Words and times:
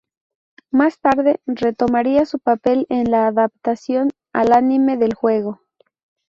Más 0.71 0.99
tarde 0.99 1.39
retomaría 1.45 2.25
su 2.25 2.39
papel 2.39 2.87
en 2.89 3.11
la 3.11 3.27
adaptación 3.27 4.09
al 4.33 4.51
anime 4.53 4.97
del 4.97 5.13
juego. 5.13 5.61